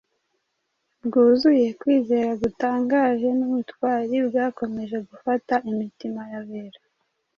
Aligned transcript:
bwuzuye 1.05 1.67
kwizera 1.79 2.31
gutangaje, 2.41 3.27
n’ubutwari 3.37 4.15
bwakomeje 4.27 4.97
gufasha 5.07 5.55
imitima 5.69 6.21
y’abera 6.31 6.79